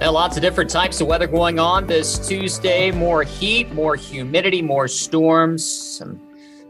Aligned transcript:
And 0.00 0.12
lots 0.12 0.36
of 0.36 0.42
different 0.42 0.70
types 0.70 1.00
of 1.00 1.08
weather 1.08 1.26
going 1.26 1.58
on 1.58 1.88
this 1.88 2.24
Tuesday. 2.28 2.92
More 2.92 3.24
heat, 3.24 3.72
more 3.72 3.96
humidity, 3.96 4.62
more 4.62 4.86
storms, 4.86 5.64
some 5.64 6.20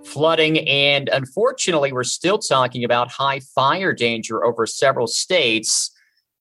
flooding, 0.03 0.67
and 0.67 1.11
unfortunately, 1.11 1.93
we're 1.93 2.05
still 2.05 2.39
talking 2.39 2.85
about 2.85 3.11
high 3.11 3.41
fire 3.55 3.93
danger 3.93 4.47
over 4.47 4.65
several 4.65 5.07
states 5.07 5.91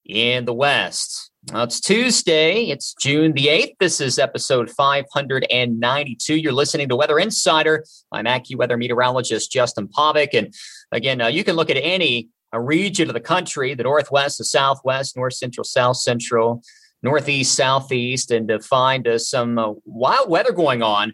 in 0.05 0.45
the 0.45 0.53
West. 0.53 1.29
Now, 1.51 1.63
it's 1.63 1.81
Tuesday. 1.81 2.63
It's 2.65 2.93
June 2.93 3.33
the 3.33 3.47
8th. 3.47 3.75
This 3.81 3.99
is 3.99 4.17
episode 4.17 4.69
592. 4.71 6.35
You're 6.35 6.53
listening 6.53 6.87
to 6.87 6.95
Weather 6.95 7.19
Insider. 7.19 7.83
I'm 8.13 8.25
AccuWeather 8.25 8.77
meteorologist 8.77 9.51
Justin 9.51 9.89
Povick. 9.89 10.29
And 10.33 10.53
again, 10.93 11.19
uh, 11.19 11.27
you 11.27 11.43
can 11.43 11.57
look 11.57 11.69
at 11.69 11.77
any 11.77 12.29
a 12.53 12.61
region 12.61 13.09
of 13.09 13.13
the 13.13 13.19
country, 13.19 13.73
the 13.73 13.83
Northwest, 13.83 14.37
the 14.37 14.45
Southwest, 14.45 15.15
North 15.15 15.33
Central, 15.33 15.63
South 15.63 15.97
Central, 15.97 16.63
Northeast, 17.03 17.55
Southeast, 17.55 18.31
and 18.31 18.47
to 18.47 18.59
find 18.59 19.07
uh, 19.07 19.17
some 19.17 19.57
uh, 19.57 19.73
wild 19.85 20.29
weather 20.29 20.51
going 20.51 20.81
on 20.81 21.13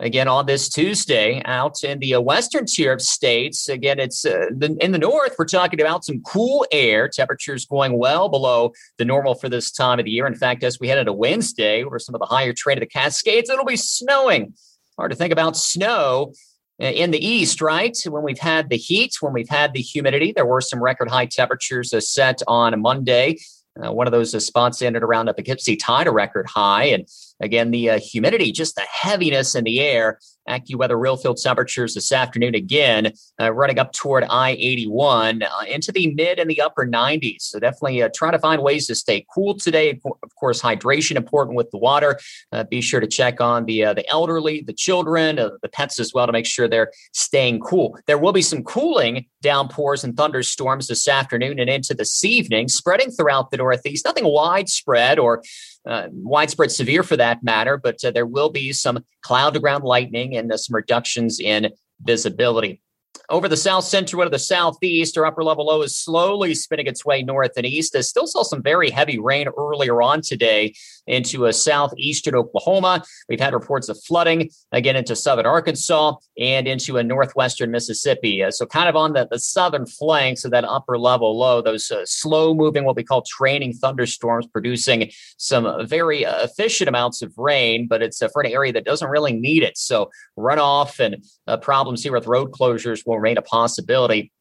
again 0.00 0.28
on 0.28 0.46
this 0.46 0.68
Tuesday 0.68 1.40
out 1.44 1.82
in 1.84 1.98
the 2.00 2.14
uh, 2.14 2.20
western 2.20 2.66
tier 2.66 2.92
of 2.92 3.00
states. 3.00 3.68
Again, 3.68 3.98
it's 3.98 4.24
uh, 4.24 4.46
the, 4.56 4.76
in 4.80 4.92
the 4.92 4.98
north. 4.98 5.34
We're 5.38 5.46
talking 5.46 5.80
about 5.80 6.04
some 6.04 6.22
cool 6.22 6.66
air. 6.70 7.08
Temperatures 7.08 7.64
going 7.66 7.98
well 7.98 8.28
below 8.28 8.72
the 8.98 9.04
normal 9.04 9.34
for 9.34 9.48
this 9.48 9.70
time 9.70 9.98
of 9.98 10.04
the 10.04 10.10
year. 10.10 10.26
In 10.26 10.34
fact, 10.34 10.62
as 10.62 10.78
we 10.78 10.88
head 10.88 10.98
into 10.98 11.12
Wednesday, 11.12 11.82
over 11.82 11.98
some 11.98 12.14
of 12.14 12.20
the 12.20 12.26
higher 12.26 12.52
trade 12.52 12.78
of 12.78 12.82
the 12.82 12.86
Cascades, 12.86 13.50
it'll 13.50 13.64
be 13.64 13.76
snowing. 13.76 14.54
Hard 14.96 15.10
to 15.10 15.16
think 15.16 15.32
about 15.32 15.56
snow 15.56 16.32
in 16.78 17.10
the 17.12 17.24
east, 17.24 17.60
right? 17.60 17.96
When 18.06 18.22
we've 18.22 18.38
had 18.38 18.68
the 18.68 18.76
heat, 18.76 19.14
when 19.20 19.32
we've 19.32 19.48
had 19.48 19.72
the 19.72 19.80
humidity, 19.80 20.32
there 20.32 20.46
were 20.46 20.60
some 20.60 20.82
record 20.82 21.08
high 21.08 21.26
temperatures 21.26 21.92
uh, 21.92 22.00
set 22.00 22.42
on 22.48 22.80
Monday. 22.80 23.38
Uh, 23.82 23.92
one 23.92 24.06
of 24.06 24.12
those 24.12 24.34
uh, 24.34 24.40
spots 24.40 24.82
ended 24.82 25.02
around 25.02 25.28
a 25.28 25.34
Poughkeepsie 25.34 25.76
tied 25.76 26.06
a 26.06 26.12
record 26.12 26.46
high. 26.48 26.84
And 26.84 27.08
again, 27.44 27.70
the 27.70 27.90
uh, 27.90 27.98
humidity, 28.00 28.52
just 28.52 28.74
the 28.74 28.82
heaviness 28.82 29.54
in 29.54 29.64
the 29.64 29.80
air 29.80 30.18
AccuWeather 30.48 30.90
RealFeel 30.90 31.40
temperatures 31.40 31.94
this 31.94 32.12
afternoon 32.12 32.54
again, 32.54 33.12
uh, 33.40 33.52
running 33.52 33.78
up 33.78 33.92
toward 33.92 34.24
I 34.24 34.50
81 34.50 35.42
uh, 35.42 35.48
into 35.68 35.90
the 35.92 36.14
mid 36.14 36.38
and 36.38 36.50
the 36.50 36.60
upper 36.60 36.86
90s. 36.86 37.42
So 37.42 37.58
definitely 37.58 38.02
uh, 38.02 38.08
to 38.08 38.38
find 38.38 38.62
ways 38.62 38.86
to 38.88 38.94
stay 38.94 39.26
cool 39.34 39.54
today. 39.54 40.00
Of 40.04 40.34
course, 40.38 40.60
hydration 40.60 41.16
important 41.16 41.56
with 41.56 41.70
the 41.70 41.78
water. 41.78 42.18
Uh, 42.52 42.64
be 42.64 42.80
sure 42.80 43.00
to 43.00 43.06
check 43.06 43.40
on 43.40 43.64
the 43.64 43.84
uh, 43.84 43.94
the 43.94 44.08
elderly, 44.08 44.62
the 44.62 44.72
children, 44.72 45.38
uh, 45.38 45.50
the 45.62 45.68
pets 45.68 45.98
as 45.98 46.12
well 46.12 46.26
to 46.26 46.32
make 46.32 46.46
sure 46.46 46.68
they're 46.68 46.92
staying 47.12 47.60
cool. 47.60 47.98
There 48.06 48.18
will 48.18 48.32
be 48.32 48.42
some 48.42 48.62
cooling 48.64 49.26
downpours 49.42 50.04
and 50.04 50.16
thunderstorms 50.16 50.88
this 50.88 51.06
afternoon 51.08 51.58
and 51.58 51.70
into 51.70 51.94
this 51.94 52.24
evening, 52.24 52.68
spreading 52.68 53.10
throughout 53.10 53.50
the 53.50 53.58
Northeast. 53.58 54.04
Nothing 54.04 54.26
widespread 54.26 55.18
or 55.18 55.42
uh, 55.86 56.08
widespread 56.12 56.70
severe 56.70 57.02
for 57.02 57.16
that 57.16 57.42
matter, 57.42 57.76
but 57.76 58.02
uh, 58.04 58.10
there 58.10 58.26
will 58.26 58.50
be 58.50 58.72
some 58.72 59.04
cloud 59.22 59.54
to 59.54 59.60
ground 59.60 59.84
lightning 59.84 60.36
and 60.36 60.50
uh, 60.52 60.56
some 60.56 60.74
reductions 60.74 61.40
in 61.40 61.70
visibility. 62.02 62.80
Over 63.30 63.48
the 63.48 63.56
south 63.56 63.84
central 63.84 64.22
to 64.22 64.28
the 64.28 64.38
southeast, 64.38 65.16
our 65.16 65.24
upper 65.24 65.42
level 65.42 65.66
low 65.66 65.82
is 65.82 65.96
slowly 65.96 66.54
spinning 66.54 66.86
its 66.86 67.06
way 67.06 67.22
north 67.22 67.52
and 67.56 67.64
east. 67.64 67.96
I 67.96 68.02
still 68.02 68.26
saw 68.26 68.42
some 68.42 68.62
very 68.62 68.90
heavy 68.90 69.18
rain 69.18 69.48
earlier 69.56 70.02
on 70.02 70.20
today 70.20 70.74
into 71.06 71.46
a 71.46 71.52
southeastern 71.52 72.34
Oklahoma. 72.34 73.02
We've 73.28 73.40
had 73.40 73.54
reports 73.54 73.88
of 73.88 73.98
flooding 74.02 74.50
again 74.72 74.96
into 74.96 75.16
southern 75.16 75.46
Arkansas 75.46 76.16
and 76.38 76.66
into 76.66 76.96
a 76.96 77.02
northwestern 77.02 77.70
Mississippi. 77.70 78.42
Uh, 78.42 78.50
so, 78.50 78.66
kind 78.66 78.88
of 78.88 78.96
on 78.96 79.12
the, 79.14 79.26
the 79.30 79.38
southern 79.38 79.86
flanks 79.86 80.44
of 80.44 80.50
that 80.50 80.64
upper 80.64 80.98
level 80.98 81.38
low, 81.38 81.62
those 81.62 81.90
uh, 81.90 82.02
slow 82.04 82.54
moving, 82.54 82.84
what 82.84 82.96
we 82.96 83.04
call 83.04 83.22
training 83.22 83.72
thunderstorms, 83.72 84.46
producing 84.46 85.10
some 85.38 85.86
very 85.86 86.26
uh, 86.26 86.44
efficient 86.44 86.88
amounts 86.88 87.22
of 87.22 87.32
rain, 87.38 87.86
but 87.88 88.02
it's 88.02 88.20
uh, 88.20 88.28
for 88.32 88.42
an 88.42 88.52
area 88.52 88.72
that 88.72 88.84
doesn't 88.84 89.08
really 89.08 89.32
need 89.32 89.62
it. 89.62 89.78
So, 89.78 90.10
runoff 90.38 91.00
and 91.00 91.24
uh, 91.46 91.56
problems 91.56 92.02
here 92.02 92.12
with 92.12 92.26
road 92.26 92.52
closures 92.52 93.03
will 93.04 93.18
remain 93.18 93.38
a 93.38 93.42
possibility. 93.42 94.32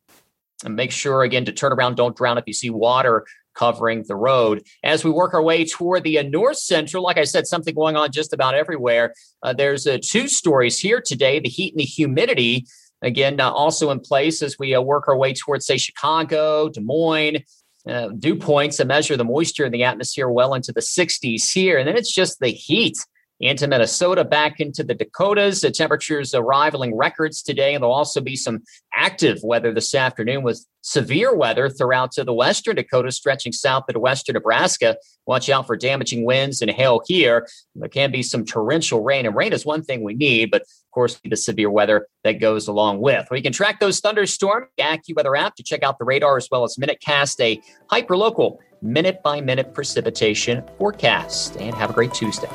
And 0.65 0.75
make 0.75 0.91
sure 0.91 1.23
again 1.23 1.45
to 1.45 1.51
turn 1.51 1.73
around, 1.73 1.95
don't 1.95 2.15
drown 2.15 2.37
if 2.37 2.45
you 2.47 2.53
see 2.53 2.69
water 2.69 3.25
covering 3.53 4.03
the 4.07 4.15
road. 4.15 4.63
As 4.83 5.03
we 5.03 5.11
work 5.11 5.33
our 5.33 5.41
way 5.41 5.65
toward 5.65 6.03
the 6.03 6.19
uh, 6.19 6.23
north 6.23 6.57
central, 6.57 7.03
like 7.03 7.17
I 7.17 7.23
said, 7.23 7.47
something 7.47 7.75
going 7.75 7.95
on 7.95 8.11
just 8.11 8.33
about 8.33 8.55
everywhere. 8.55 9.13
Uh, 9.41 9.53
there's 9.53 9.85
uh, 9.85 9.97
two 10.01 10.27
stories 10.27 10.79
here 10.79 11.01
today 11.05 11.39
the 11.39 11.49
heat 11.49 11.73
and 11.73 11.79
the 11.79 11.85
humidity. 11.85 12.65
Again, 13.01 13.39
uh, 13.39 13.51
also 13.51 13.91
in 13.91 13.99
place 13.99 14.41
as 14.41 14.57
we 14.57 14.73
uh, 14.73 14.81
work 14.81 15.07
our 15.07 15.17
way 15.17 15.33
towards, 15.33 15.65
say, 15.65 15.77
Chicago, 15.77 16.69
Des 16.69 16.81
Moines, 16.81 17.43
uh, 17.87 18.09
dew 18.17 18.35
points 18.35 18.77
to 18.77 18.85
measure 18.85 19.17
the 19.17 19.25
moisture 19.25 19.65
in 19.65 19.73
the 19.73 19.83
atmosphere 19.83 20.29
well 20.29 20.53
into 20.53 20.71
the 20.71 20.81
60s 20.81 21.51
here. 21.51 21.77
And 21.77 21.87
then 21.87 21.97
it's 21.97 22.13
just 22.13 22.39
the 22.39 22.47
heat 22.47 22.97
into 23.39 23.67
Minnesota, 23.67 24.23
back 24.23 24.59
into 24.59 24.83
the 24.83 24.93
Dakotas. 24.93 25.61
The 25.61 25.71
temperatures 25.71 26.33
are 26.33 26.43
rivaling 26.43 26.95
records 26.95 27.41
today, 27.41 27.73
and 27.73 27.81
there'll 27.81 27.93
also 27.93 28.21
be 28.21 28.35
some 28.35 28.61
active 28.93 29.39
weather 29.43 29.73
this 29.73 29.93
afternoon 29.93 30.43
with 30.43 30.65
severe 30.81 31.35
weather 31.35 31.69
throughout 31.69 32.11
to 32.13 32.23
the 32.23 32.33
western 32.33 32.75
Dakotas, 32.75 33.15
stretching 33.15 33.51
south 33.51 33.85
into 33.87 33.99
western 33.99 34.33
Nebraska. 34.33 34.97
Watch 35.25 35.49
out 35.49 35.67
for 35.67 35.75
damaging 35.75 36.25
winds 36.25 36.61
and 36.61 36.71
hail 36.71 37.01
here. 37.07 37.47
There 37.75 37.89
can 37.89 38.11
be 38.11 38.23
some 38.23 38.45
torrential 38.45 39.01
rain, 39.01 39.25
and 39.25 39.35
rain 39.35 39.51
is 39.53 39.65
one 39.65 39.83
thing 39.83 40.03
we 40.03 40.13
need, 40.13 40.51
but 40.51 40.61
of 40.61 40.91
course, 40.93 41.19
the 41.23 41.35
severe 41.35 41.69
weather 41.69 42.07
that 42.23 42.33
goes 42.33 42.67
along 42.67 43.01
with. 43.01 43.27
We 43.31 43.41
can 43.41 43.51
track 43.51 43.79
those 43.79 43.99
thunderstorms, 43.99 44.67
AccuWeather 44.79 45.37
app 45.37 45.55
to 45.55 45.63
check 45.63 45.83
out 45.83 45.97
the 45.97 46.05
radar 46.05 46.37
as 46.37 46.47
well 46.51 46.63
as 46.63 46.75
MinuteCast, 46.77 47.39
a 47.41 47.61
hyper-local 47.89 48.59
minute 48.81 49.23
by 49.23 49.41
minute 49.41 49.73
precipitation 49.73 50.63
forecast. 50.77 51.57
And 51.57 51.73
have 51.75 51.89
a 51.89 51.93
great 51.93 52.13
Tuesday. 52.13 52.49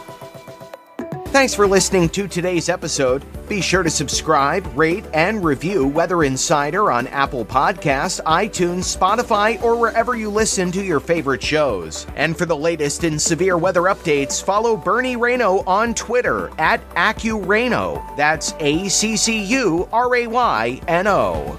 Thanks 1.31 1.55
for 1.55 1.67
listening 1.67 2.09
to 2.11 2.27
today's 2.27 2.71
episode. 2.71 3.23
Be 3.51 3.61
sure 3.61 3.83
to 3.83 3.91
subscribe, 3.91 4.67
rate, 4.77 5.05
and 5.13 5.45
review 5.45 5.87
Weather 5.87 6.25
Insider 6.25 6.91
on 6.91 7.07
Apple 7.09 7.45
Podcasts, 7.45 8.21
iTunes, 8.23 8.97
Spotify, 8.97 9.63
or 9.63 9.77
wherever 9.77 10.17
you 10.17 10.31
listen 10.31 10.73
to 10.73 10.83
your 10.83 11.01
favorite 11.01 11.43
shows. 11.43 12.07
And 12.17 12.37
for 12.37 12.47
the 12.47 12.57
latest 12.57 13.05
in 13.05 13.19
severe 13.19 13.59
weather 13.59 13.83
updates, 13.83 14.43
follow 14.43 14.75
Bernie 14.75 15.17
Rayno 15.17 15.67
on 15.67 15.95
Twitter 15.95 16.51
at 16.59 16.81
AccuRayno. 16.95 18.17
That's 18.17 18.55
A 18.59 18.89
C 18.89 19.17
C 19.17 19.45
U 19.45 19.87
R 19.93 20.17
A 20.17 20.27
Y 20.27 20.81
N 20.89 21.07
O. 21.07 21.57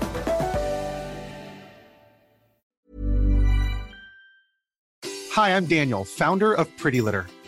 Hi, 5.34 5.56
I'm 5.56 5.68
Daniel, 5.68 6.04
founder 6.04 6.54
of 6.54 6.76
Pretty 6.76 7.02
Litter. 7.02 7.28